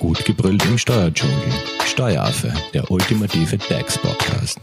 Gut 0.00 0.24
gebrüllt 0.24 0.64
im 0.64 0.78
Steuerdschungel. 0.78 1.36
Steueraffe, 1.84 2.50
der 2.72 2.90
ultimative 2.90 3.58
DAX-Podcast. 3.58 4.58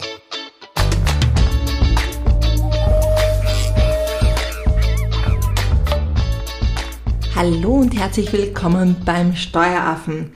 Hallo 7.35 7.75
und 7.75 7.95
herzlich 7.95 8.33
willkommen 8.33 8.95
beim 9.05 9.35
Steueraffen. 9.35 10.31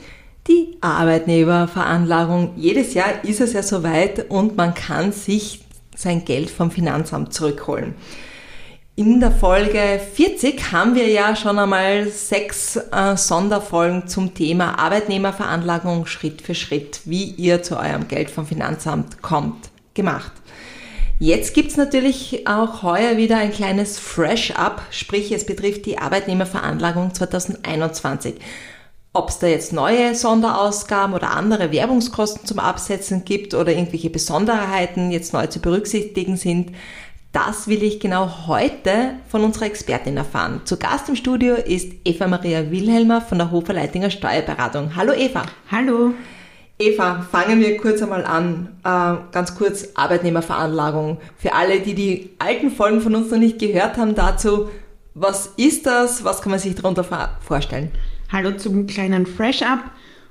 Die 0.47 0.77
Arbeitnehmerveranlagung. 0.81 2.53
Jedes 2.55 2.93
Jahr 2.93 3.25
ist 3.25 3.41
es 3.41 3.53
ja 3.53 3.63
soweit 3.63 4.29
und 4.29 4.55
man 4.55 4.75
kann 4.75 5.11
sich 5.11 5.61
sein 5.95 6.25
Geld 6.25 6.51
vom 6.51 6.69
Finanzamt 6.69 7.33
zurückholen. 7.33 7.95
In 8.97 9.21
der 9.21 9.31
Folge 9.31 10.01
40 10.13 10.73
haben 10.73 10.95
wir 10.95 11.07
ja 11.07 11.33
schon 11.33 11.57
einmal 11.57 12.09
sechs 12.09 12.75
äh, 12.75 13.15
Sonderfolgen 13.15 14.07
zum 14.07 14.33
Thema 14.33 14.77
Arbeitnehmerveranlagung 14.77 16.05
Schritt 16.05 16.41
für 16.41 16.55
Schritt, 16.55 16.99
wie 17.05 17.23
ihr 17.23 17.63
zu 17.63 17.77
eurem 17.77 18.09
Geld 18.09 18.29
vom 18.29 18.45
Finanzamt 18.45 19.21
kommt, 19.21 19.69
gemacht. 19.93 20.33
Jetzt 21.19 21.53
gibt's 21.53 21.77
natürlich 21.77 22.45
auch 22.47 22.83
heuer 22.83 23.15
wieder 23.15 23.37
ein 23.37 23.53
kleines 23.53 23.97
Fresh-Up, 23.97 24.81
sprich 24.91 25.31
es 25.31 25.45
betrifft 25.45 25.85
die 25.85 25.97
Arbeitnehmerveranlagung 25.97 27.13
2021. 27.13 28.35
Ob 29.13 29.29
es 29.29 29.39
da 29.39 29.47
jetzt 29.47 29.71
neue 29.71 30.15
Sonderausgaben 30.15 31.15
oder 31.15 31.31
andere 31.31 31.71
Werbungskosten 31.71 32.45
zum 32.45 32.59
Absetzen 32.59 33.23
gibt 33.23 33.53
oder 33.53 33.71
irgendwelche 33.71 34.09
Besonderheiten 34.09 35.11
jetzt 35.11 35.31
neu 35.31 35.47
zu 35.47 35.59
berücksichtigen 35.59 36.35
sind, 36.35 36.71
das 37.31 37.67
will 37.67 37.81
ich 37.83 37.99
genau 37.99 38.47
heute 38.47 39.15
von 39.29 39.43
unserer 39.43 39.65
Expertin 39.65 40.17
erfahren. 40.17 40.61
Zu 40.65 40.77
Gast 40.77 41.07
im 41.07 41.15
Studio 41.15 41.55
ist 41.55 41.93
Eva 42.03 42.27
Maria 42.27 42.71
Wilhelmer 42.71 43.21
von 43.21 43.37
der 43.37 43.51
Hofer 43.51 43.73
Leitinger 43.73 44.09
Steuerberatung. 44.09 44.95
Hallo 44.95 45.13
Eva. 45.13 45.43
Hallo. 45.71 46.13
Eva, 46.77 47.25
fangen 47.31 47.61
wir 47.61 47.77
kurz 47.77 48.01
einmal 48.01 48.25
an. 48.25 48.75
Äh, 48.83 49.31
ganz 49.31 49.55
kurz 49.55 49.89
Arbeitnehmerveranlagung. 49.95 51.19
Für 51.37 51.53
alle, 51.53 51.79
die 51.79 51.93
die 51.93 52.31
alten 52.39 52.69
Folgen 52.69 52.99
von 52.99 53.15
uns 53.15 53.31
noch 53.31 53.37
nicht 53.37 53.59
gehört 53.59 53.97
haben 53.97 54.15
dazu, 54.15 54.69
was 55.13 55.47
ist 55.57 55.85
das? 55.85 56.25
Was 56.25 56.41
kann 56.41 56.51
man 56.51 56.59
sich 56.59 56.75
darunter 56.75 57.05
vorstellen? 57.39 57.91
Hallo 58.29 58.51
zum 58.51 58.87
kleinen 58.87 59.25
Fresh-Up. 59.25 59.79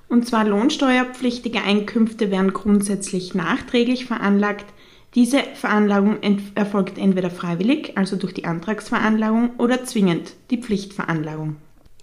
Und 0.08 0.26
zwar 0.26 0.44
lohnsteuerpflichtige 0.44 1.62
Einkünfte 1.62 2.30
werden 2.30 2.52
grundsätzlich 2.52 3.34
nachträglich 3.34 4.06
veranlagt. 4.06 4.66
Diese 5.14 5.38
Veranlagung 5.54 6.18
erfolgt 6.54 6.98
entweder 6.98 7.30
freiwillig, 7.30 7.92
also 7.96 8.16
durch 8.16 8.34
die 8.34 8.44
Antragsveranlagung, 8.44 9.50
oder 9.58 9.84
zwingend, 9.84 10.34
die 10.50 10.58
Pflichtveranlagung. 10.58 11.56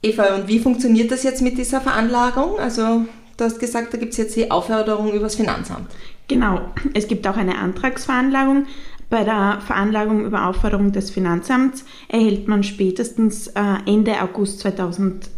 Eva, 0.04 0.36
und 0.36 0.48
wie 0.48 0.60
funktioniert 0.60 1.12
das 1.12 1.24
jetzt 1.24 1.42
mit 1.42 1.58
dieser 1.58 1.82
Veranlagung? 1.82 2.60
Also 2.60 3.06
Du 3.38 3.46
hast 3.46 3.60
gesagt, 3.60 3.94
da 3.94 3.98
gibt 4.00 4.14
es 4.14 4.18
jetzt 4.18 4.36
die 4.36 4.50
Aufforderung 4.50 5.14
übers 5.14 5.36
Finanzamt. 5.36 5.92
Genau, 6.28 6.72
es 6.96 7.08
gibt 7.08 7.28
auch 7.28 7.38
eine 7.38 7.60
Antragsveranlagung. 7.60 8.66
Bei 9.12 9.24
der 9.24 9.60
Veranlagung 9.66 10.26
über 10.26 10.48
Aufforderung 10.48 10.92
des 10.92 11.12
Finanzamts 11.12 11.86
erhält 12.10 12.48
man 12.48 12.64
spätestens 12.64 13.48
äh, 13.48 13.62
Ende 13.86 14.22
August 14.22 14.60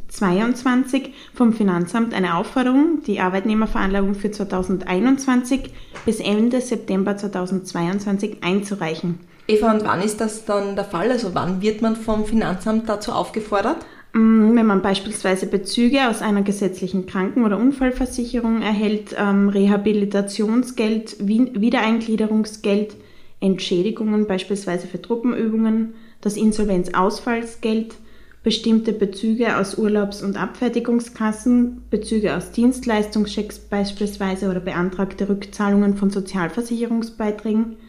2022 0.10 1.14
vom 1.34 1.54
Finanzamt 1.54 2.14
eine 2.14 2.36
Aufforderung, 2.36 3.02
die 3.06 3.20
Arbeitnehmerveranlagung 3.20 4.16
für 4.16 4.32
2021 4.32 5.72
bis 6.06 6.20
Ende 6.20 6.62
September 6.62 7.16
2022 7.16 8.38
einzureichen. 8.42 9.20
Eva, 9.48 9.72
und 9.72 9.84
wann 9.84 10.02
ist 10.02 10.22
das 10.22 10.46
dann 10.46 10.76
der 10.76 10.86
Fall? 10.86 11.10
Also 11.10 11.34
wann 11.34 11.62
wird 11.62 11.82
man 11.82 11.96
vom 11.96 12.26
Finanzamt 12.26 12.88
dazu 12.88 13.12
aufgefordert? 13.12 13.78
Mm, 14.14 14.56
wenn 14.56 14.66
man 14.66 14.82
beispielsweise 14.82 15.48
Bezüge 15.48 16.10
aus 16.10 16.22
einer 16.22 16.42
gesetzlichen 16.42 17.06
Kranken- 17.06 17.46
oder 17.46 17.58
Unfallversicherung 17.58 18.62
erhält, 18.62 19.16
ähm, 19.18 19.50
Rehabilitationsgeld, 19.50 21.18
Wiedereingliederungsgeld, 21.20 22.96
Entschädigungen 23.40 24.28
beispielsweise 24.28 24.88
für 24.88 25.02
Truppenübungen, 25.02 25.94
das 26.22 26.36
Insolvenzausfallsgeld, 26.36 27.96
bestimmte 28.44 28.94
Bezüge 28.94 29.58
aus 29.58 29.78
Urlaubs- 29.78 30.24
und 30.24 30.38
Abfertigungskassen, 30.38 31.84
Bezüge 31.90 32.36
aus 32.36 32.52
Dienstleistungschecks 32.52 33.60
beispielsweise 33.60 34.50
oder 34.50 34.60
beantragte 34.60 35.30
Rückzahlungen 35.30 35.98
von 35.98 36.10
Sozialversicherungsbeiträgen– 36.10 37.78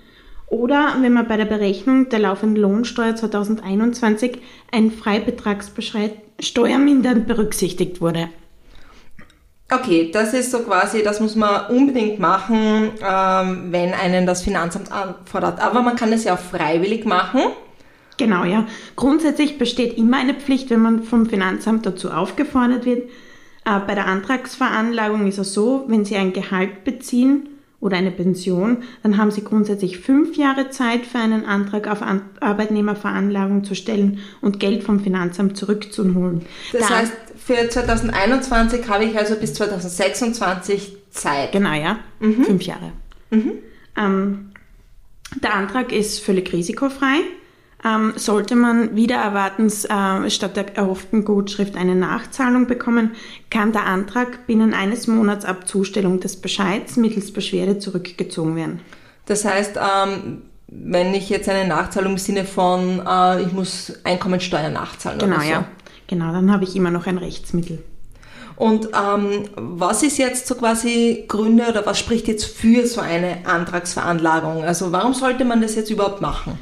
oder 0.51 0.97
wenn 1.01 1.13
man 1.13 1.29
bei 1.29 1.37
der 1.37 1.45
Berechnung 1.45 2.09
der 2.09 2.19
laufenden 2.19 2.61
Lohnsteuer 2.61 3.15
2021 3.15 4.39
ein 4.73 4.91
Freibetragsbescheid 4.91 6.13
steuermindernd 6.41 7.29
berücksichtigt 7.29 8.01
wurde. 8.01 8.29
Okay, 9.73 10.11
das 10.13 10.35
ist 10.35 10.51
so 10.51 10.59
quasi, 10.61 11.05
das 11.05 11.21
muss 11.21 11.37
man 11.37 11.67
unbedingt 11.67 12.19
machen, 12.19 12.91
ähm, 13.01 13.69
wenn 13.71 13.95
einen 13.95 14.27
das 14.27 14.43
Finanzamt 14.43 14.91
anfordert. 14.91 15.61
Aber 15.61 15.83
man 15.83 15.95
kann 15.95 16.13
es 16.13 16.25
ja 16.25 16.35
auch 16.35 16.41
freiwillig 16.41 17.05
machen. 17.05 17.43
Genau, 18.21 18.45
ja. 18.45 18.67
Grundsätzlich 18.97 19.57
besteht 19.57 19.97
immer 19.97 20.19
eine 20.19 20.35
Pflicht, 20.35 20.69
wenn 20.69 20.81
man 20.81 21.05
vom 21.05 21.25
Finanzamt 21.25 21.87
dazu 21.87 22.11
aufgefordert 22.11 22.85
wird. 22.85 23.09
Äh, 23.65 23.81
bei 23.87 23.95
der 23.95 24.07
Antragsveranlagung 24.07 25.27
ist 25.27 25.39
es 25.39 25.55
so, 25.55 25.85
wenn 25.89 26.05
Sie 26.05 26.17
ein 26.17 26.35
Gehalt 26.35 26.85
beziehen, 26.85 27.49
oder 27.81 27.97
eine 27.97 28.11
Pension, 28.11 28.83
dann 29.03 29.17
haben 29.17 29.31
Sie 29.31 29.43
grundsätzlich 29.43 29.99
fünf 30.01 30.37
Jahre 30.37 30.69
Zeit 30.69 31.07
für 31.07 31.17
einen 31.19 31.47
Antrag 31.47 31.89
auf 31.89 32.03
Arbeitnehmerveranlagung 32.41 33.65
zu 33.65 33.75
stellen 33.75 34.19
und 34.43 34.61
Geld 34.61 34.83
vom 34.83 35.01
Finanzamt 35.01 35.57
zurückzuholen. 35.57 36.43
Das 36.73 36.89
da 36.89 36.99
heißt, 36.99 37.13
für 37.43 37.71
2021 37.71 38.87
habe 38.87 39.05
ich 39.05 39.17
also 39.17 39.35
bis 39.35 39.55
2026 39.55 40.93
Zeit. 41.11 41.53
Genau, 41.53 41.73
ja. 41.73 41.99
Mhm. 42.21 42.45
Fünf 42.45 42.63
Jahre. 42.65 42.93
Mhm. 43.31 43.53
Ähm, 43.97 44.53
der 45.43 45.55
Antrag 45.55 45.91
ist 45.91 46.21
völlig 46.21 46.53
risikofrei. 46.53 47.21
Ähm, 47.83 48.13
sollte 48.17 48.57
man 48.57 48.95
wieder 48.95 49.17
erwartens 49.17 49.87
äh, 49.87 50.29
statt 50.29 50.57
der 50.57 50.77
erhofften 50.77 51.25
Gutschrift 51.25 51.77
eine 51.77 51.95
Nachzahlung 51.95 52.67
bekommen, 52.67 53.13
kann 53.49 53.73
der 53.73 53.87
Antrag 53.87 54.47
binnen 54.47 54.75
eines 54.75 55.07
Monats 55.07 55.47
ab 55.47 55.67
Zustellung 55.67 56.21
des 56.21 56.37
Bescheids 56.37 56.97
mittels 56.97 57.33
Beschwerde 57.33 57.79
zurückgezogen 57.79 58.55
werden. 58.55 58.81
Das 59.25 59.47
heißt, 59.47 59.79
ähm, 59.79 60.43
wenn 60.67 61.15
ich 61.15 61.31
jetzt 61.31 61.49
eine 61.49 61.67
Nachzahlung 61.67 62.13
im 62.13 62.19
Sinne 62.19 62.45
von, 62.45 63.03
äh, 63.07 63.43
ich 63.43 63.53
muss 63.53 63.95
Einkommensteuer 64.05 64.69
nachzahlen 64.69 65.19
genau, 65.19 65.37
oder 65.37 65.45
so. 65.45 65.51
Ja. 65.51 65.65
Genau, 66.07 66.33
dann 66.33 66.53
habe 66.53 66.65
ich 66.65 66.77
immer 66.77 66.91
noch 66.91 67.07
ein 67.07 67.17
Rechtsmittel. 67.17 67.83
Und 68.57 68.89
ähm, 68.89 69.49
was 69.57 70.03
ist 70.03 70.19
jetzt 70.19 70.47
so 70.47 70.55
quasi 70.55 71.25
Gründe 71.29 71.67
oder 71.71 71.87
was 71.87 71.99
spricht 71.99 72.29
jetzt 72.29 72.45
für 72.45 72.87
so 72.87 73.01
eine 73.01 73.39
Antragsveranlagung? 73.47 74.65
Also 74.65 74.93
warum 74.93 75.15
sollte 75.15 75.47
man 75.47 75.63
das 75.63 75.77
jetzt 75.77 75.91
überhaupt 75.91 76.21
machen? 76.21 76.59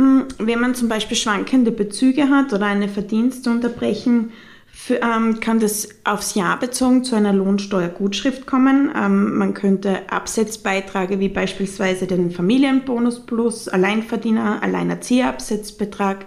Hm, 0.00 0.28
wenn 0.38 0.60
man 0.60 0.74
zum 0.74 0.88
Beispiel 0.88 1.14
schwankende 1.14 1.70
Bezüge 1.70 2.30
hat 2.30 2.54
oder 2.54 2.64
eine 2.64 2.88
Verdienstunterbrechung, 2.88 4.30
für, 4.72 4.94
ähm, 5.02 5.40
kann 5.40 5.60
das 5.60 5.90
aufs 6.04 6.34
Jahr 6.34 6.58
bezogen 6.58 7.04
zu 7.04 7.16
einer 7.16 7.34
Lohnsteuergutschrift 7.34 8.46
kommen. 8.46 8.90
Ähm, 8.96 9.36
man 9.36 9.52
könnte 9.52 10.10
Absetzbeiträge 10.10 11.20
wie 11.20 11.28
beispielsweise 11.28 12.06
den 12.06 12.30
Familienbonus 12.30 13.26
plus 13.26 13.68
Alleinverdiener, 13.68 14.62
Alleinerzieherabsetzbetrag, 14.62 16.24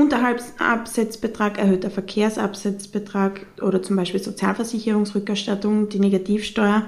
Unterhalbsabsetzbetrag, 0.00 1.58
erhöhter 1.58 1.90
Verkehrsabsetzbetrag 1.90 3.46
oder 3.62 3.82
zum 3.82 3.96
Beispiel 3.96 4.22
Sozialversicherungsrückerstattung, 4.22 5.88
die 5.88 6.00
Negativsteuer 6.00 6.84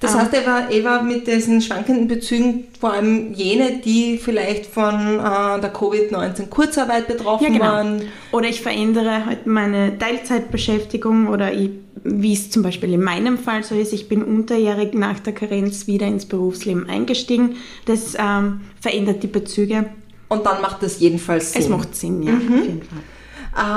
das 0.00 0.14
heißt, 0.14 0.32
Eva, 0.32 0.70
Eva 0.70 1.02
mit 1.02 1.26
diesen 1.26 1.60
schwankenden 1.60 2.08
Bezügen, 2.08 2.68
vor 2.80 2.94
allem 2.94 3.34
jene, 3.34 3.80
die 3.84 4.16
vielleicht 4.16 4.64
von 4.64 4.94
äh, 4.94 5.60
der 5.60 5.74
Covid-19 5.74 6.48
Kurzarbeit 6.48 7.06
betroffen 7.06 7.44
ja, 7.44 7.50
genau. 7.50 7.64
waren. 7.64 8.02
Oder 8.32 8.48
ich 8.48 8.62
verändere 8.62 9.26
halt 9.26 9.46
meine 9.46 9.98
Teilzeitbeschäftigung 9.98 11.28
oder 11.28 11.52
ich, 11.52 11.70
wie 12.02 12.32
es 12.32 12.50
zum 12.50 12.62
Beispiel 12.62 12.94
in 12.94 13.02
meinem 13.02 13.36
Fall 13.36 13.62
so 13.62 13.74
ist, 13.74 13.92
ich 13.92 14.08
bin 14.08 14.24
unterjährig 14.24 14.94
nach 14.94 15.20
der 15.20 15.34
Karenz 15.34 15.86
wieder 15.86 16.06
ins 16.06 16.24
Berufsleben 16.24 16.88
eingestiegen. 16.88 17.56
Das 17.84 18.14
ähm, 18.18 18.62
verändert 18.80 19.22
die 19.22 19.26
Bezüge. 19.26 19.84
Und 20.30 20.46
dann 20.46 20.62
macht 20.62 20.82
das 20.82 21.00
jedenfalls 21.00 21.52
Sinn. 21.52 21.62
Es 21.62 21.68
macht 21.68 21.94
Sinn, 21.94 22.22
ja, 22.22 22.32
mhm. 22.32 22.38
auf 22.38 22.64
jeden 22.64 22.82
Fall. 22.82 22.98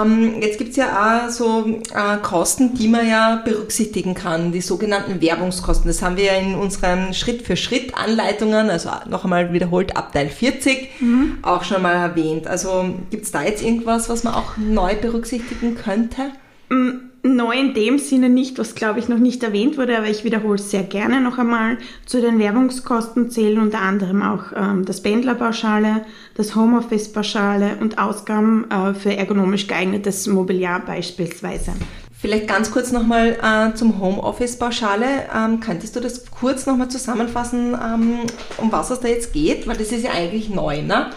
Ähm, 0.06 0.40
jetzt 0.40 0.60
gibt 0.60 0.70
es 0.70 0.76
ja 0.76 1.26
auch 1.26 1.32
so 1.32 1.66
äh, 1.66 2.18
Kosten, 2.22 2.76
die 2.76 2.88
man 2.88 3.08
ja 3.08 3.42
berücksichtigen 3.44 4.14
kann, 4.14 4.52
die 4.52 4.62
sogenannten 4.62 5.20
Werbungskosten. 5.20 5.88
Das 5.88 6.04
haben 6.04 6.16
wir 6.16 6.26
ja 6.26 6.34
in 6.34 6.54
unseren 6.54 7.16
Schritt-für-Schritt-Anleitungen, 7.16 8.70
also 8.70 8.92
noch 9.10 9.24
einmal 9.24 9.52
wiederholt 9.52 9.98
ab 9.98 10.14
Teil 10.14 10.30
40, 10.30 11.02
mhm. 11.02 11.40
auch 11.42 11.64
schon 11.64 11.82
mal 11.82 11.96
erwähnt. 11.96 12.46
Also 12.46 12.86
gibt 13.10 13.26
es 13.26 13.32
da 13.32 13.42
jetzt 13.42 13.64
irgendwas, 13.64 14.10
was 14.10 14.24
man 14.24 14.36
auch 14.36 14.58
neu 14.58 14.96
berücksichtigen 14.96 15.76
könnte? 15.76 16.30
Mhm 16.70 17.13
neu 17.24 17.58
in 17.58 17.74
dem 17.74 18.00
Sinne 18.00 18.30
nicht, 18.30 18.60
was 18.60 18.76
glaube 18.76 19.00
ich 19.00 19.08
noch 19.08 19.18
nicht 19.18 19.42
erwähnt 19.44 19.78
wurde, 19.78 19.98
aber 19.98 20.10
ich 20.10 20.26
wiederhole 20.26 20.56
es 20.56 20.70
sehr 20.70 20.84
gerne 20.84 21.22
noch 21.22 21.38
einmal. 21.38 21.78
Zu 22.06 22.22
den 22.22 22.38
Werbungskosten 22.38 23.30
zählen 23.30 23.60
unter 23.60 23.80
anderem 23.80 24.22
auch 24.22 24.52
ähm, 24.56 24.86
das 24.86 25.02
Pendlerpauschale, 25.02 26.06
das 26.36 26.56
Homeoffice-Pauschale 26.56 27.78
und 27.80 27.98
Ausgaben 27.98 28.70
äh, 28.70 28.94
für 28.94 29.16
ergonomisch 29.16 29.68
geeignetes 29.68 30.28
Mobiliar 30.28 30.82
beispielsweise. 30.86 31.72
Vielleicht 32.12 32.48
ganz 32.48 32.72
kurz 32.72 32.92
nochmal 32.92 33.38
äh, 33.42 33.76
zum 33.76 34.00
Homeoffice-Pauschale. 34.00 35.06
Ähm, 35.36 35.60
könntest 35.60 35.96
du 35.96 36.00
das 36.00 36.30
kurz 36.30 36.66
nochmal 36.66 36.90
zusammenfassen, 36.90 37.74
ähm, 37.74 38.20
um 38.58 38.72
was 38.72 38.92
es 38.92 39.00
da 39.00 39.08
jetzt 39.08 39.34
geht? 39.34 39.68
Weil 39.68 39.78
das 39.78 39.92
ist 39.92 40.04
ja 40.04 40.12
eigentlich 40.12 40.50
neu, 40.50 40.82
ne? 40.82 41.08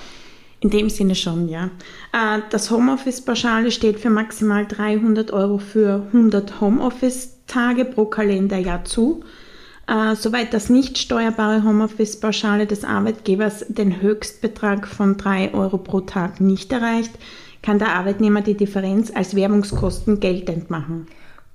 In 0.60 0.70
dem 0.70 0.88
Sinne 0.88 1.14
schon, 1.14 1.48
ja. 1.48 1.70
Äh, 2.12 2.40
das 2.50 2.70
Homeoffice-Pauschale 2.70 3.70
steht 3.70 4.00
für 4.00 4.10
maximal 4.10 4.66
300 4.66 5.30
Euro 5.30 5.58
für 5.58 6.06
100 6.12 6.60
Homeoffice-Tage 6.60 7.84
pro 7.84 8.06
Kalenderjahr 8.06 8.84
zu. 8.84 9.22
Äh, 9.86 10.16
soweit 10.16 10.54
das 10.54 10.70
nicht 10.70 10.98
steuerbare 10.98 11.62
Homeoffice-Pauschale 11.62 12.66
des 12.66 12.84
Arbeitgebers 12.84 13.66
den 13.68 14.00
Höchstbetrag 14.00 14.88
von 14.88 15.16
3 15.16 15.54
Euro 15.54 15.78
pro 15.78 16.00
Tag 16.00 16.40
nicht 16.40 16.72
erreicht, 16.72 17.12
kann 17.62 17.78
der 17.78 17.94
Arbeitnehmer 17.94 18.40
die 18.40 18.56
Differenz 18.56 19.12
als 19.14 19.36
Werbungskosten 19.36 20.20
geltend 20.20 20.70
machen. 20.70 21.06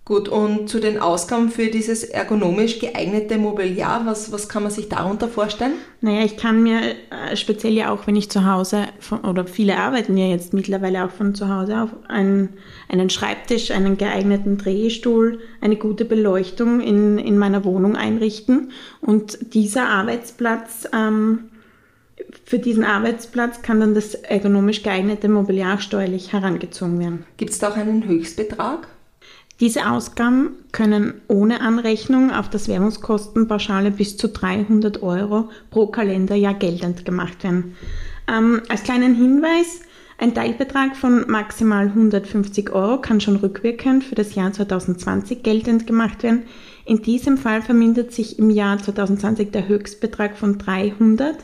Gut, 0.04 0.30
und 0.30 0.68
zu 0.68 0.80
den 0.80 1.00
Ausgaben 1.00 1.52
für 1.52 1.68
dieses 1.68 2.04
ergonomisch 2.04 2.80
geeignete 2.80 3.38
Mobiliar, 3.38 4.04
was, 4.08 4.32
was 4.32 4.50
kann 4.50 4.64
man 4.64 4.72
sich 4.72 4.90
darunter 4.90 5.28
vorstellen? 5.28 5.74
Naja, 6.02 6.26
ich 6.26 6.38
kann 6.38 6.64
mir 6.64 6.82
äh, 7.12 7.36
speziell 7.36 7.74
ja 7.74 7.92
auch, 7.92 8.08
wenn 8.08 8.16
ich 8.16 8.28
zu 8.32 8.44
Hause, 8.46 8.88
von, 9.00 9.20
oder 9.20 9.46
viele 9.46 9.78
arbeiten 9.78 10.18
ja 10.18 10.26
jetzt 10.26 10.56
mittlerweile 10.56 11.06
auch 11.06 11.12
von 11.12 11.36
zu 11.36 11.50
Hause 11.54 11.84
auf, 11.84 11.90
einen, 12.08 12.50
einen 12.90 13.12
Schreibtisch, 13.12 13.70
einen 13.70 13.96
geeigneten 14.00 14.58
Drehstuhl, 14.58 15.40
eine 15.62 15.76
gute 15.76 16.04
Beleuchtung 16.04 16.82
in, 16.82 17.20
in 17.20 17.38
meiner 17.38 17.64
Wohnung 17.64 17.96
einrichten. 17.96 18.72
Und 19.02 19.54
dieser 19.54 19.88
Arbeitsplatz, 19.88 20.90
ähm, 20.94 21.52
für 22.44 22.58
diesen 22.58 22.84
Arbeitsplatz 22.84 23.62
kann 23.62 23.80
dann 23.80 23.94
das 23.94 24.16
ergonomisch 24.16 24.82
geeignete 24.82 25.30
Mobiliar 25.30 25.80
steuerlich 25.80 26.34
herangezogen 26.34 27.00
werden. 27.00 27.26
Gibt 27.38 27.52
es 27.52 27.60
da 27.60 27.70
auch 27.70 27.78
einen 27.78 28.08
Höchstbetrag? 28.08 28.88
Diese 29.62 29.88
Ausgaben 29.88 30.54
können 30.72 31.14
ohne 31.28 31.62
Anrechnung 31.62 32.32
auf 32.32 32.50
das 32.50 32.68
Währungskostenpauschale 32.68 33.92
bis 33.92 34.18
zu 34.18 34.28
300 34.28 35.04
Euro 35.04 35.50
pro 35.70 35.86
Kalenderjahr 35.86 36.56
geltend 36.56 37.06
gemacht 37.06 37.44
werden. 37.44 37.76
Ähm, 38.28 38.64
als 38.70 38.82
kleinen 38.82 39.14
Hinweis, 39.14 39.82
ein 40.18 40.34
Teilbetrag 40.34 40.96
von 40.98 41.30
maximal 41.30 41.86
150 41.86 42.72
Euro 42.72 43.02
kann 43.02 43.22
schon 43.22 43.36
rückwirkend 43.36 44.04
für 44.04 44.16
das 44.16 44.34
Jahr 44.34 44.52
2020 44.52 45.44
geltend 45.44 45.86
gemacht 45.86 46.24
werden. 46.24 46.42
In 46.86 47.04
diesem 47.04 47.38
Fall 47.38 47.62
vermindert 47.62 48.14
sich 48.14 48.40
im 48.40 48.50
Jahr 48.50 48.80
2020 48.80 49.52
der 49.52 49.68
Höchstbetrag 49.68 50.38
von 50.40 50.58
300 50.58 51.36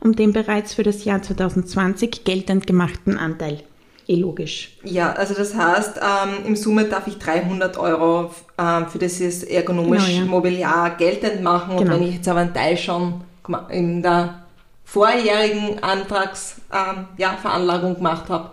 um 0.00 0.16
den 0.16 0.32
bereits 0.32 0.72
für 0.72 0.82
das 0.82 1.04
Jahr 1.04 1.20
2020 1.20 2.24
geltend 2.24 2.66
gemachten 2.66 3.18
Anteil 3.18 3.62
eh 4.08 4.16
logisch. 4.16 4.76
Ja, 4.84 5.12
also 5.12 5.34
das 5.34 5.54
heißt, 5.54 5.98
ähm, 5.98 6.46
im 6.46 6.56
Summe 6.56 6.84
darf 6.84 7.06
ich 7.06 7.18
300 7.18 7.76
Euro 7.76 8.30
ähm, 8.58 8.86
für 8.88 8.98
dieses 8.98 9.42
ergonomisch 9.42 10.06
genau, 10.06 10.18
ja. 10.18 10.24
Mobiliar 10.24 10.96
geltend 10.96 11.42
machen. 11.42 11.76
Genau. 11.76 11.94
Und 11.94 12.00
wenn 12.00 12.08
ich 12.08 12.16
jetzt 12.16 12.28
aber 12.28 12.40
einen 12.40 12.54
Teil 12.54 12.76
schon 12.76 13.22
in 13.70 14.02
der 14.02 14.42
vorjährigen 14.84 15.82
Antragsveranlagung 15.82 17.90
ähm, 17.90 17.94
ja, 17.94 17.94
gemacht 17.94 18.28
habe, 18.28 18.50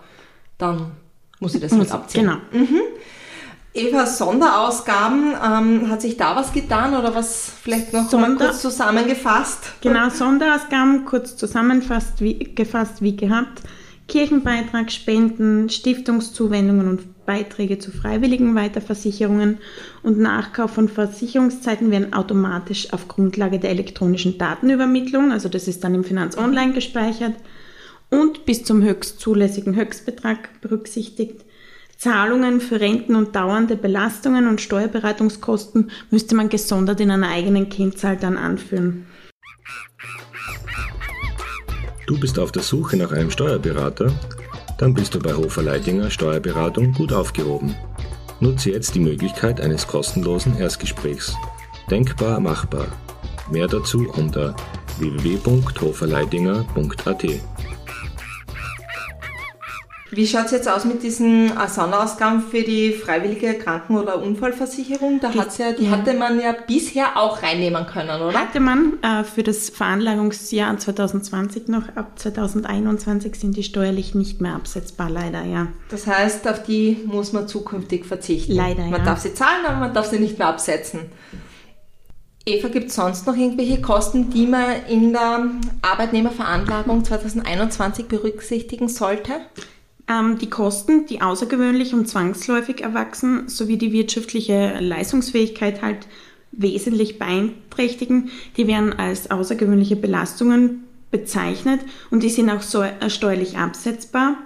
dann 0.58 0.92
muss 1.40 1.54
ich 1.54 1.60
das 1.60 1.72
mit 1.72 1.90
abziehen. 1.90 2.24
Genau. 2.24 2.36
Mhm. 2.52 2.80
Eva, 3.76 4.06
Sonderausgaben, 4.06 5.34
ähm, 5.44 5.90
hat 5.90 6.00
sich 6.00 6.16
da 6.16 6.36
was 6.36 6.52
getan 6.52 6.94
oder 6.94 7.12
was 7.12 7.50
vielleicht 7.60 7.92
noch 7.92 8.08
Sonder 8.08 8.28
mal 8.28 8.36
kurz 8.36 8.62
zusammengefasst? 8.62 9.72
Genau, 9.80 10.10
Sonderausgaben 10.10 11.04
kurz 11.04 11.36
zusammengefasst 11.36 12.20
wie, 12.20 12.38
gefasst 12.38 13.02
wie 13.02 13.16
gehabt. 13.16 13.62
Kirchenbeitrag, 14.08 14.92
Spenden, 14.92 15.70
Stiftungszuwendungen 15.70 16.88
und 16.88 17.26
Beiträge 17.26 17.78
zu 17.78 17.90
freiwilligen 17.90 18.54
Weiterversicherungen 18.54 19.58
und 20.02 20.18
Nachkauf 20.18 20.72
von 20.72 20.88
Versicherungszeiten 20.88 21.90
werden 21.90 22.12
automatisch 22.12 22.92
auf 22.92 23.08
Grundlage 23.08 23.58
der 23.58 23.70
elektronischen 23.70 24.36
Datenübermittlung, 24.36 25.32
also 25.32 25.48
das 25.48 25.68
ist 25.68 25.84
dann 25.84 25.94
im 25.94 26.04
Finanz 26.04 26.36
Online 26.36 26.74
gespeichert, 26.74 27.34
und 28.10 28.44
bis 28.44 28.64
zum 28.64 28.82
höchst 28.82 29.20
zulässigen 29.20 29.74
Höchstbetrag 29.74 30.60
berücksichtigt. 30.60 31.44
Zahlungen 31.96 32.60
für 32.60 32.80
Renten 32.80 33.14
und 33.14 33.34
dauernde 33.34 33.76
Belastungen 33.76 34.46
und 34.48 34.60
Steuerberatungskosten 34.60 35.90
müsste 36.10 36.34
man 36.34 36.50
gesondert 36.50 37.00
in 37.00 37.10
einer 37.10 37.30
eigenen 37.30 37.70
Kennzahl 37.70 38.16
dann 38.16 38.36
anführen. 38.36 39.06
Du 42.06 42.20
bist 42.20 42.38
auf 42.38 42.52
der 42.52 42.62
Suche 42.62 42.98
nach 42.98 43.12
einem 43.12 43.30
Steuerberater? 43.30 44.12
Dann 44.78 44.92
bist 44.92 45.14
du 45.14 45.20
bei 45.20 45.32
Hofer 45.32 45.62
Leidinger 45.62 46.10
Steuerberatung 46.10 46.92
gut 46.92 47.12
aufgehoben. 47.12 47.76
Nutze 48.40 48.70
jetzt 48.70 48.94
die 48.94 49.00
Möglichkeit 49.00 49.60
eines 49.60 49.86
kostenlosen 49.86 50.58
Erstgesprächs. 50.58 51.34
Denkbar 51.90 52.40
machbar. 52.40 52.86
Mehr 53.50 53.68
dazu 53.68 54.10
unter 54.16 54.56
www.hoferleidinger.at. 54.98 57.53
Wie 60.14 60.26
schaut 60.26 60.46
es 60.46 60.52
jetzt 60.52 60.68
aus 60.68 60.84
mit 60.84 61.02
diesen 61.02 61.48
Sonderausgaben 61.48 62.40
für 62.42 62.62
die 62.62 62.92
freiwillige 62.92 63.54
Kranken- 63.54 63.96
oder 63.96 64.22
Unfallversicherung? 64.22 65.18
Da 65.20 65.34
hat's 65.34 65.58
ja, 65.58 65.72
die 65.72 65.90
hatte 65.90 66.14
man 66.14 66.40
ja 66.40 66.52
bisher 66.52 67.16
auch 67.16 67.42
reinnehmen 67.42 67.86
können, 67.86 68.20
oder? 68.22 68.38
Hatte 68.38 68.60
man 68.60 69.02
äh, 69.02 69.24
für 69.24 69.42
das 69.42 69.70
Veranlagungsjahr 69.70 70.78
2020 70.78 71.68
noch. 71.68 71.88
Ab 71.96 72.12
2021 72.16 73.34
sind 73.34 73.56
die 73.56 73.64
steuerlich 73.64 74.14
nicht 74.14 74.40
mehr 74.40 74.54
absetzbar, 74.54 75.10
leider, 75.10 75.42
ja. 75.44 75.68
Das 75.88 76.06
heißt, 76.06 76.46
auf 76.48 76.62
die 76.62 76.98
muss 77.06 77.32
man 77.32 77.48
zukünftig 77.48 78.04
verzichten. 78.04 78.52
Leider, 78.52 78.82
man 78.82 78.90
ja. 78.90 78.98
Man 78.98 79.06
darf 79.06 79.20
sie 79.20 79.34
zahlen, 79.34 79.66
aber 79.66 79.78
man 79.78 79.94
darf 79.94 80.06
sie 80.06 80.20
nicht 80.20 80.38
mehr 80.38 80.48
absetzen. 80.48 81.00
Eva, 82.46 82.68
gibt 82.68 82.88
es 82.90 82.96
sonst 82.96 83.26
noch 83.26 83.36
irgendwelche 83.36 83.80
Kosten, 83.80 84.28
die 84.28 84.46
man 84.46 84.84
in 84.88 85.14
der 85.14 85.46
Arbeitnehmerveranlagung 85.80 87.02
2021 87.02 88.06
berücksichtigen 88.06 88.88
sollte? 88.88 89.32
Ähm, 90.06 90.38
die 90.38 90.50
Kosten, 90.50 91.06
die 91.06 91.22
außergewöhnlich 91.22 91.94
und 91.94 92.08
zwangsläufig 92.08 92.82
erwachsen, 92.82 93.48
sowie 93.48 93.78
die 93.78 93.92
wirtschaftliche 93.92 94.78
Leistungsfähigkeit 94.80 95.82
halt 95.82 96.06
wesentlich 96.52 97.18
beeinträchtigen, 97.18 98.30
die 98.56 98.66
werden 98.66 98.92
als 98.92 99.30
außergewöhnliche 99.30 99.96
Belastungen 99.96 100.84
bezeichnet 101.10 101.80
und 102.10 102.22
die 102.22 102.28
sind 102.28 102.50
auch 102.50 102.60
so 102.60 102.82
äh, 102.82 103.08
steuerlich 103.08 103.56
absetzbar. 103.56 104.36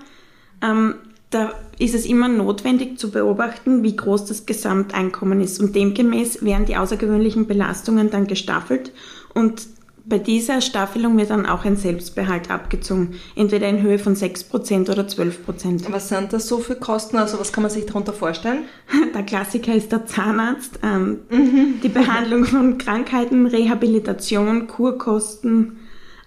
Ähm, 0.62 0.94
da 1.31 1.52
ist 1.78 1.94
es 1.94 2.06
immer 2.06 2.28
notwendig 2.28 2.99
zu 2.99 3.10
beobachten, 3.10 3.82
wie 3.82 3.96
groß 3.96 4.26
das 4.26 4.46
Gesamteinkommen 4.46 5.41
ist 5.41 5.60
und 5.60 5.74
demgemäß 5.74 6.43
werden 6.44 6.67
die 6.67 6.77
außergewöhnlichen 6.77 7.46
Belastungen 7.46 8.10
dann 8.10 8.27
gestaffelt 8.27 8.93
und 9.34 9.67
bei 10.08 10.19
dieser 10.19 10.60
Staffelung 10.60 11.19
wird 11.19 11.31
dann 11.31 11.44
auch 11.44 11.65
ein 11.65 11.77
Selbstbehalt 11.77 12.50
abgezogen, 12.50 13.15
entweder 13.36 13.69
in 13.69 13.82
Höhe 13.82 13.98
von 13.98 14.15
6% 14.15 14.91
oder 14.91 15.03
12%. 15.03 15.93
Was 15.93 16.08
sind 16.08 16.32
das 16.32 16.48
so 16.48 16.58
für 16.58 16.77
Kosten? 16.77 17.19
Also 17.19 17.38
was 17.38 17.53
kann 17.53 17.62
man 17.62 17.70
sich 17.70 17.86
darunter 17.86 18.12
vorstellen? 18.12 18.65
Der 19.15 19.22
Klassiker 19.22 19.74
ist 19.74 19.93
der 19.93 20.06
Zahnarzt, 20.06 20.79
ähm, 20.82 21.20
mhm. 21.31 21.81
die 21.82 21.88
Behandlung 21.88 22.44
von 22.44 22.79
Krankheiten, 22.79 23.46
Rehabilitation, 23.46 24.67
Kurkosten, 24.67 25.79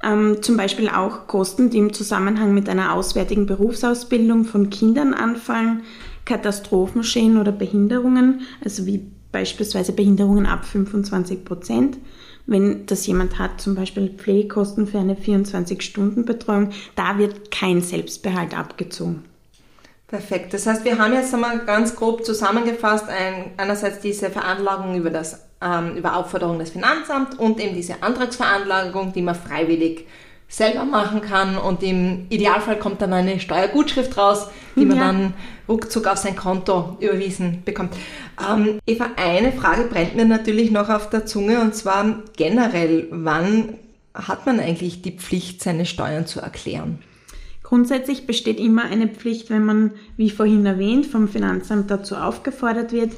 ähm, 0.03 0.38
zum 0.41 0.57
Beispiel 0.57 0.89
auch 0.89 1.27
Kosten, 1.27 1.69
die 1.69 1.77
im 1.77 1.93
Zusammenhang 1.93 2.53
mit 2.53 2.69
einer 2.69 2.93
auswärtigen 2.93 3.45
Berufsausbildung 3.45 4.45
von 4.45 4.69
Kindern 4.69 5.13
anfallen, 5.13 5.81
Katastrophenschäden 6.25 7.39
oder 7.39 7.51
Behinderungen, 7.51 8.41
also 8.63 8.85
wie 8.85 9.07
beispielsweise 9.31 9.93
Behinderungen 9.93 10.45
ab 10.45 10.65
25 10.65 11.45
Prozent 11.45 11.97
wenn 12.45 12.86
das 12.86 13.05
jemand 13.07 13.39
hat, 13.39 13.62
zum 13.62 13.75
Beispiel 13.75 14.10
Pflegekosten 14.10 14.88
für 14.88 15.00
eine 15.00 15.15
24-Stunden-Betreuung, 15.15 16.71
da 16.95 17.17
wird 17.17 17.51
kein 17.51 17.81
Selbstbehalt 17.81 18.57
abgezogen. 18.57 19.24
Perfekt. 20.07 20.53
Das 20.53 20.67
heißt, 20.67 20.83
wir 20.83 20.98
haben 20.98 21.13
jetzt 21.13 21.33
einmal 21.33 21.60
ganz 21.60 21.95
grob 21.95 22.25
zusammengefasst, 22.25 23.07
ein, 23.07 23.51
einerseits 23.55 24.01
diese 24.01 24.29
Veranlagung 24.29 24.95
über, 24.95 25.10
das, 25.10 25.48
ähm, 25.62 25.95
über 25.95 26.17
Aufforderung 26.17 26.60
des 26.60 26.71
Finanzamts 26.71 27.38
und 27.38 27.62
eben 27.62 27.75
diese 27.75 28.03
Antragsveranlagung, 28.03 29.13
die 29.13 29.21
man 29.21 29.36
freiwillig 29.36 30.05
selber 30.51 30.84
machen 30.84 31.22
kann 31.22 31.58
und 31.58 31.81
im 31.81 32.25
Idealfall 32.29 32.77
kommt 32.77 33.01
dann 33.01 33.13
eine 33.13 33.39
Steuergutschrift 33.39 34.17
raus, 34.17 34.50
die 34.75 34.86
man 34.86 34.98
ja. 34.98 35.03
dann 35.05 35.34
ruckzuck 35.70 36.08
auf 36.08 36.17
sein 36.17 36.36
Konto 36.36 36.98
überwiesen 37.00 37.63
bekommt. 37.63 37.96
Ähm, 38.38 38.79
Eva, 38.86 39.12
eine 39.15 39.53
Frage 39.53 39.86
brennt 39.86 40.17
mir 40.17 40.25
natürlich 40.25 40.70
noch 40.70 40.89
auf 40.89 41.10
der 41.10 41.25
Zunge 41.25 41.62
und 41.62 41.74
zwar 41.74 42.20
generell, 42.36 43.08
wann 43.12 43.75
hat 44.13 44.46
man 44.46 44.60
eigentlich 44.60 45.01
die 45.01 45.13
Pflicht, 45.13 45.63
seine 45.63 45.86
Steuern 45.86 46.27
zu 46.27 46.41
erklären? 46.41 47.00
Grundsätzlich 47.63 48.27
besteht 48.27 48.60
immer 48.60 48.84
eine 48.84 49.08
Pflicht, 49.08 49.50
wenn 49.50 49.63
man, 49.63 49.91
wie 50.17 50.29
vorhin 50.29 50.65
erwähnt, 50.65 51.05
vom 51.05 51.29
Finanzamt 51.29 51.89
dazu 51.89 52.17
aufgefordert 52.17 52.91
wird. 52.91 53.13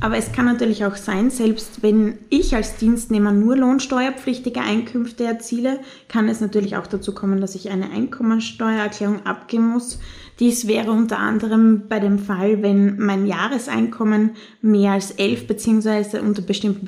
Aber 0.00 0.16
es 0.16 0.30
kann 0.30 0.44
natürlich 0.44 0.84
auch 0.84 0.94
sein, 0.94 1.30
selbst 1.30 1.82
wenn 1.82 2.18
ich 2.28 2.54
als 2.54 2.76
Dienstnehmer 2.76 3.32
nur 3.32 3.56
lohnsteuerpflichtige 3.56 4.60
Einkünfte 4.60 5.24
erziele, 5.24 5.80
kann 6.08 6.28
es 6.28 6.40
natürlich 6.40 6.76
auch 6.76 6.86
dazu 6.86 7.12
kommen, 7.12 7.40
dass 7.40 7.56
ich 7.56 7.70
eine 7.70 7.90
Einkommensteuererklärung 7.90 9.26
abgeben 9.26 9.68
muss. 9.70 9.98
Dies 10.38 10.68
wäre 10.68 10.92
unter 10.92 11.18
anderem 11.18 11.88
bei 11.88 11.98
dem 11.98 12.20
Fall, 12.20 12.62
wenn 12.62 12.98
mein 12.98 13.26
Jahreseinkommen 13.26 14.36
mehr 14.62 14.92
als 14.92 15.10
11 15.10 15.48
bzw. 15.48 16.20
unter 16.20 16.42
bestimmten 16.42 16.86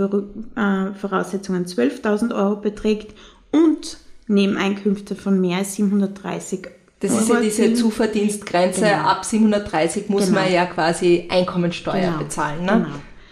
äh, 0.55 0.95
Voraussetzungen 0.95 1.67
12.000 1.67 2.33
Euro 2.33 2.57
beträgt 2.61 3.17
und 3.51 3.99
Nebeneinkünfte 4.29 5.17
von 5.17 5.41
mehr 5.41 5.59
als 5.59 5.75
730 5.75 6.67
Euro. 6.67 6.80
Das 7.01 7.19
ist 7.19 7.29
ja 7.29 7.41
diese 7.41 7.75
Zuverdienstgrenze. 7.75 8.83
Genau. 8.83 9.09
Ab 9.09 9.25
730 9.25 10.09
muss 10.09 10.27
genau. 10.27 10.41
man 10.41 10.53
ja 10.53 10.67
quasi 10.67 11.27
Einkommensteuer 11.31 12.01
genau. 12.01 12.19
bezahlen. 12.19 12.65
Ne? 12.65 12.87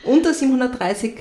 Genau. 0.05 0.17
Unter 0.17 0.33
730 0.33 1.17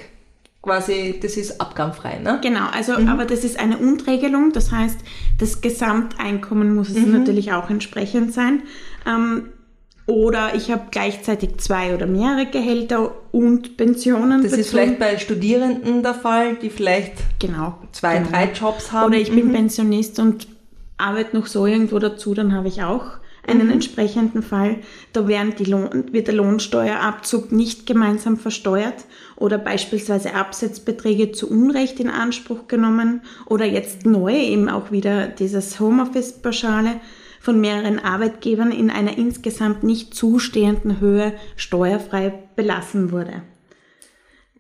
quasi, 0.61 1.19
das 1.21 1.37
ist 1.37 1.59
abgabenfrei. 1.59 2.19
Ne? 2.19 2.39
Genau, 2.41 2.67
also 2.71 2.97
mhm. 2.97 3.09
aber 3.09 3.25
das 3.25 3.43
ist 3.43 3.59
eine 3.59 3.77
Unterregelung. 3.77 4.53
Das 4.53 4.71
heißt, 4.71 4.97
das 5.39 5.61
Gesamteinkommen 5.61 6.73
muss 6.73 6.89
es 6.89 7.05
mhm. 7.05 7.19
natürlich 7.19 7.51
auch 7.51 7.69
entsprechend 7.69 8.33
sein. 8.33 8.63
Ähm, 9.05 9.49
oder 10.05 10.55
ich 10.55 10.71
habe 10.71 10.83
gleichzeitig 10.89 11.57
zwei 11.57 11.93
oder 11.93 12.07
mehrere 12.07 12.45
Gehälter 12.45 13.13
und 13.33 13.75
Pensionen. 13.75 14.41
Das 14.41 14.51
bezogen. 14.51 14.61
ist 14.61 14.69
vielleicht 14.69 14.99
bei 14.99 15.17
Studierenden 15.17 16.01
der 16.01 16.13
Fall, 16.13 16.55
die 16.55 16.69
vielleicht 16.69 17.13
genau, 17.39 17.77
zwei, 17.91 18.19
genau. 18.19 18.29
drei 18.29 18.51
Jobs 18.53 18.93
haben. 18.93 19.07
Oder 19.07 19.17
ich 19.17 19.31
bin 19.31 19.49
mhm. 19.49 19.53
Pensionist 19.53 20.19
und 20.19 20.47
arbeite 20.97 21.37
noch 21.37 21.47
so 21.47 21.65
irgendwo 21.65 21.99
dazu, 21.99 22.33
dann 22.33 22.53
habe 22.53 22.67
ich 22.67 22.83
auch 22.83 23.19
einen 23.47 23.67
mhm. 23.67 23.73
entsprechenden 23.73 24.43
Fall. 24.43 24.77
Da 25.13 25.27
werden 25.27 25.53
die 25.57 25.65
Lohn, 25.65 26.11
wird 26.11 26.27
der 26.27 26.35
Lohnsteuerabzug 26.35 27.51
nicht 27.51 27.85
gemeinsam 27.85 28.37
versteuert 28.37 29.05
oder 29.35 29.57
beispielsweise 29.57 30.35
Absetzbeträge 30.35 31.31
zu 31.31 31.49
Unrecht 31.49 31.99
in 31.99 32.09
Anspruch 32.09 32.67
genommen 32.67 33.21
oder 33.45 33.65
jetzt 33.65 34.05
neu 34.05 34.35
eben 34.37 34.69
auch 34.69 34.91
wieder 34.91 35.27
dieses 35.27 35.79
Homeoffice-Pauschale 35.79 36.99
von 37.39 37.61
mehreren 37.61 37.99
Arbeitgebern 37.99 38.71
in 38.71 38.89
einer 38.89 39.17
insgesamt 39.17 39.83
nicht 39.83 40.13
zustehenden 40.13 40.99
Höhe 40.99 41.33
steuerfrei 41.55 42.33
belassen 42.55 43.11
wurde. 43.11 43.43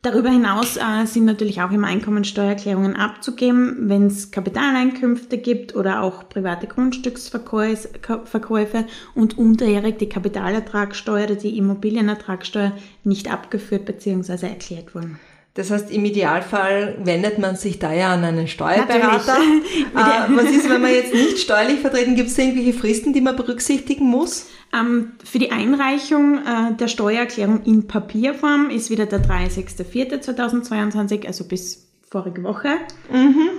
Darüber 0.09 0.29
hinaus 0.29 0.77
äh, 0.77 1.05
sind 1.05 1.25
natürlich 1.25 1.61
auch 1.61 1.71
immer 1.71 1.87
Einkommensteuererklärungen 1.87 2.95
abzugeben, 2.95 3.89
wenn 3.89 4.07
es 4.07 4.31
Kapitaleinkünfte 4.31 5.37
gibt 5.37 5.75
oder 5.75 6.01
auch 6.01 6.29
private 6.29 6.65
Grundstücksverkäufe 6.65 8.85
und 9.15 9.37
unterjährig 9.37 9.97
die 9.97 10.07
Kapitalertragssteuer 10.07 11.25
oder 11.25 11.35
die 11.35 11.57
Immobilienertragssteuer 11.57 12.71
nicht 13.03 13.29
abgeführt 13.29 13.83
bzw. 13.83 14.47
erklärt 14.47 14.95
wurden. 14.95 15.19
Das 15.57 15.69
heißt, 15.71 15.91
im 15.91 16.05
Idealfall 16.05 16.95
wendet 17.03 17.39
man 17.39 17.55
sich 17.55 17.79
da 17.79 17.91
ja 17.91 18.13
an 18.13 18.23
einen 18.23 18.47
Steuerberater. 18.47 19.37
äh, 19.37 19.95
was 20.35 20.51
ist, 20.51 20.69
wenn 20.69 20.83
man 20.83 20.91
jetzt 20.91 21.15
nicht 21.15 21.39
steuerlich 21.39 21.79
vertreten? 21.79 22.15
Gibt 22.15 22.29
es 22.29 22.37
irgendwelche 22.37 22.73
Fristen, 22.73 23.11
die 23.11 23.21
man 23.21 23.35
berücksichtigen 23.35 24.05
muss? 24.05 24.45
Ähm, 24.71 25.13
für 25.23 25.39
die 25.39 25.51
Einreichung 25.51 26.37
äh, 26.37 26.75
der 26.75 26.87
Steuererklärung 26.87 27.63
in 27.63 27.87
Papierform 27.87 28.69
ist 28.69 28.91
wieder 28.91 29.07
der 29.07 29.23
30.04.2022, 29.23 31.25
also 31.25 31.45
bis 31.45 31.87
vorige 32.07 32.43
Woche. 32.43 32.75
Mhm. 33.11 33.49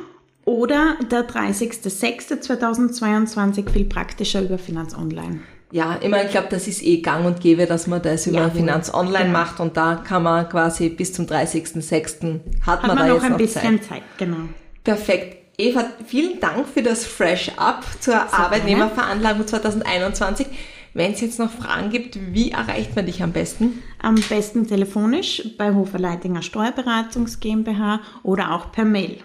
Oder 0.44 0.98
der 1.10 1.28
30.06.2022, 1.28 3.70
viel 3.70 3.86
praktischer 3.86 4.42
über 4.42 4.58
Finanz 4.58 4.96
Online. 4.96 5.40
Ja, 5.70 5.98
meine, 6.02 6.24
ich 6.24 6.30
glaube, 6.30 6.48
das 6.50 6.66
ist 6.66 6.82
eh 6.82 6.98
gang 6.98 7.26
und 7.26 7.40
gäbe, 7.40 7.66
dass 7.66 7.86
man 7.86 8.00
das 8.00 8.26
über 8.26 8.38
ja, 8.38 8.50
Finanz 8.50 8.92
Online 8.92 9.26
genau. 9.26 9.38
macht 9.38 9.60
und 9.60 9.76
da 9.76 9.96
kann 9.96 10.22
man 10.22 10.48
quasi 10.48 10.88
bis 10.88 11.12
zum 11.12 11.26
30.06. 11.26 12.40
hat, 12.64 12.66
hat 12.66 12.86
man, 12.86 12.96
man 12.96 13.08
da 13.08 13.14
noch 13.14 13.22
ein 13.22 13.36
bisschen 13.36 13.80
Zeit. 13.80 13.88
Zeit. 13.88 14.02
Genau. 14.16 14.48
Perfekt. 14.82 15.36
Eva, 15.58 15.84
vielen 16.06 16.40
Dank 16.40 16.68
für 16.68 16.82
das 16.82 17.04
Fresh 17.04 17.50
Up 17.56 17.84
zur 18.00 18.14
Sehr 18.14 18.32
Arbeitnehmerveranlagung 18.32 19.46
2021. 19.46 20.46
Wenn 20.94 21.12
es 21.12 21.20
jetzt 21.20 21.38
noch 21.38 21.50
Fragen 21.50 21.90
gibt, 21.90 22.18
wie 22.32 22.52
erreicht 22.52 22.96
man 22.96 23.06
dich 23.06 23.22
am 23.22 23.32
besten? 23.32 23.82
Am 24.00 24.14
besten 24.14 24.66
telefonisch 24.66 25.42
bei 25.58 25.74
Hofer 25.74 25.98
Leitinger 25.98 26.42
Steuerberatungs 26.42 27.40
GmbH 27.40 28.00
oder 28.22 28.52
auch 28.52 28.72
per 28.72 28.84
Mail. 28.84 29.18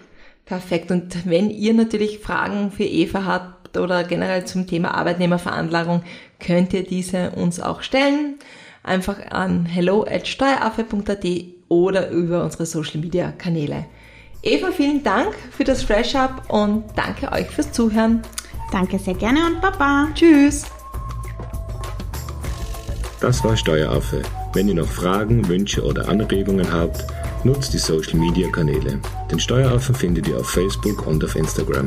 Perfekt. 0.44 0.90
Und 0.90 1.26
wenn 1.26 1.50
ihr 1.50 1.72
natürlich 1.72 2.18
Fragen 2.18 2.70
für 2.70 2.84
Eva 2.84 3.24
habt 3.24 3.63
oder 3.76 4.04
generell 4.04 4.44
zum 4.44 4.66
Thema 4.66 4.94
Arbeitnehmerveranlagung, 4.94 6.02
könnt 6.40 6.72
ihr 6.72 6.84
diese 6.84 7.30
uns 7.30 7.60
auch 7.60 7.82
stellen. 7.82 8.36
Einfach 8.82 9.16
an 9.30 9.66
hello 9.66 10.04
at 10.04 10.26
steueraffe.at 10.28 11.24
oder 11.68 12.10
über 12.10 12.44
unsere 12.44 12.66
Social 12.66 13.00
Media 13.00 13.32
Kanäle. 13.32 13.86
Eva, 14.42 14.70
vielen 14.72 15.02
Dank 15.02 15.34
für 15.56 15.64
das 15.64 15.82
Fresh 15.82 16.14
Up 16.14 16.50
und 16.50 16.84
danke 16.94 17.32
euch 17.32 17.48
fürs 17.48 17.72
Zuhören. 17.72 18.20
Danke 18.70 18.98
sehr 18.98 19.14
gerne 19.14 19.46
und 19.46 19.60
Baba. 19.62 20.08
Tschüss. 20.14 20.66
Das 23.20 23.42
war 23.42 23.56
Steueraffe. 23.56 24.22
Wenn 24.52 24.68
ihr 24.68 24.74
noch 24.74 24.86
Fragen, 24.86 25.48
Wünsche 25.48 25.82
oder 25.82 26.08
Anregungen 26.08 26.70
habt, 26.70 27.06
nutzt 27.42 27.72
die 27.72 27.78
Social 27.78 28.18
Media 28.18 28.48
Kanäle. 28.50 29.00
Den 29.30 29.40
Steueraffen 29.40 29.94
findet 29.94 30.28
ihr 30.28 30.38
auf 30.38 30.50
Facebook 30.50 31.06
und 31.06 31.24
auf 31.24 31.34
Instagram. 31.34 31.86